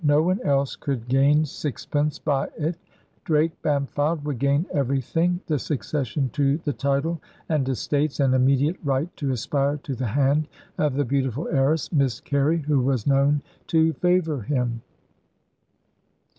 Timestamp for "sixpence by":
1.45-2.47